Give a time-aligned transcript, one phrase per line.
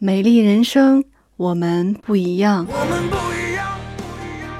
[0.00, 1.02] 美丽人生，
[1.36, 2.64] 我们不一样。
[2.70, 4.56] 我们不一样，不一样，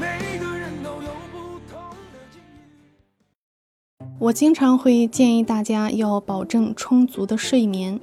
[0.00, 1.78] 每个人都有不同
[2.10, 4.06] 的境遇。
[4.18, 8.00] 我经常会建议大家要保证充足的睡眠。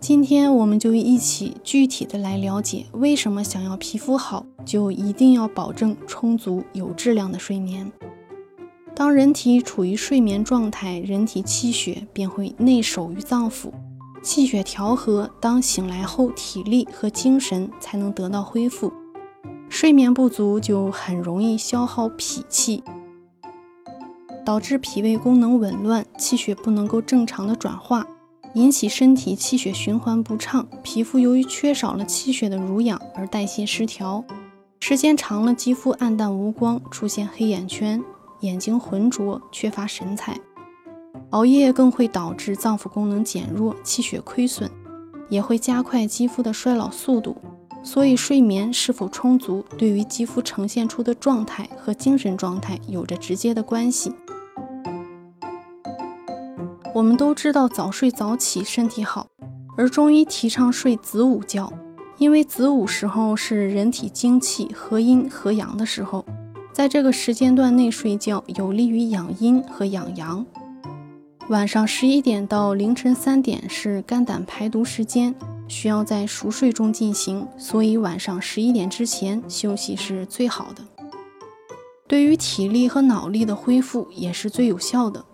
[0.00, 7.92] 今天我们就一起具体的来了解，为什么想要皮肤好，就一定要保证充足有质量的睡眠。
[8.96, 13.70] 当人体处于睡眠状态，人体气血便会内守于脏腑。
[14.22, 18.92] 气血调和，当醒来后，体力和精神才能得到恢复。
[19.68, 22.84] 睡眠不足就很容易消耗脾气，
[24.44, 28.06] 导致脾胃功能紊乱，气血不能够正常的转化，
[28.54, 30.68] 引起身体气血循环不畅。
[30.82, 34.24] 皮肤由于缺少了气血的濡养而代谢失调，
[34.78, 38.04] 时间长了，肌肤暗淡无光，出现黑眼圈，
[38.40, 40.38] 眼睛浑浊，缺乏神采。
[41.30, 44.70] 熬夜更会导致脏腑功能减弱、气血亏损，
[45.28, 47.36] 也会加快肌肤的衰老速度。
[47.84, 54.14] 所以，睡眠是否充足，对于肌肤呈现出的状态和精神状态有着直接的关系。
[56.94, 59.26] 我们都知道早睡早起身体好，
[59.76, 61.72] 而中医提倡睡子午觉，
[62.18, 66.24] 因为子午时候是人体精气合阴合阳的时候，
[66.72, 70.46] 在这个时间段内睡觉有利于养阴和养阳。
[71.48, 75.34] 晚上十一点到凌晨三点是肝胆排毒时间，
[75.68, 80.82] 需要在熟睡中进行，所以晚上十一点之前休息是最好的。
[82.06, 85.24] 对于体力和脑力的恢复也是最有效的。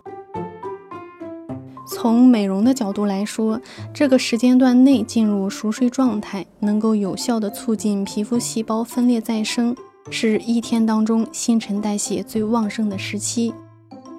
[1.86, 3.60] 从美容的角度来说，
[3.94, 9.76] 这个时间段内进入熟睡状态，能够有效的促进皮肤细胞分裂再生，
[10.10, 13.52] 是一天当中新陈代谢最旺盛的时期。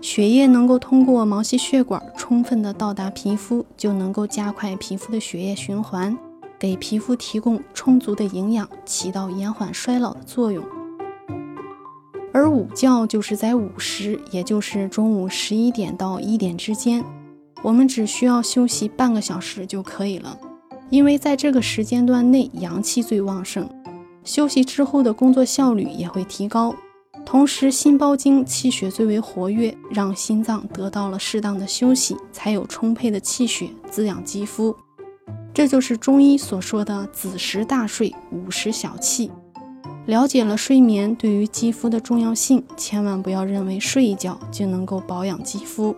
[0.02, 6.18] 血液能够通过毛细血管充分的到达皮肤，就能够加快皮肤的血液循环，
[6.58, 10.64] 给皮肤提供充足的营养，起到延缓衰老的作用。
[12.32, 17.04] 而午觉就是在午时，也就是中午十一点到一点之间，
[17.62, 20.38] 我们只需要休息半个小时就可以了，
[20.90, 23.68] 因为在这个时间段内阳气最旺盛，
[24.24, 26.74] 休息之后的工作效率也会提高。
[27.30, 34.76] 同时，心包经气血最为活跃，让心脏得到了适当的休息，才有充沛的气血滋养肌肤。
[35.54, 39.30] 这就是中医所说的“子时大睡，午时小憩”。
[40.08, 45.96] 了解了睡眠对于肌肤的重要性，千万不要认为睡一觉就能够保养肌肤。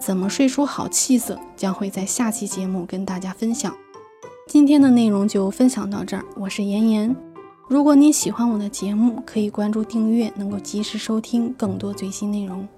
[0.00, 3.72] 怎么睡出好气色，将会在下期节目跟大家分享。
[4.48, 7.31] 今天的内容就分享到这儿，我是妍妍。
[7.68, 12.68] 如果你喜欢我的节目，可以关注订阅，能够及时收听更多最新内容。